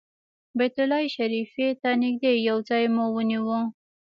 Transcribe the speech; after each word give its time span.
بیت 0.57 0.75
الله 0.83 1.03
شریفې 1.15 1.67
ته 1.81 1.89
نږدې 2.03 2.33
یو 2.47 2.57
ځای 2.69 2.83
مو 2.95 3.05
ونیو. 3.15 3.57